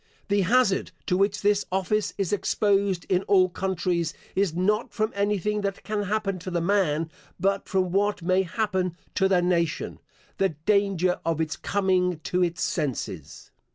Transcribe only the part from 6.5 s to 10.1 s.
man, but from what may happen to the nation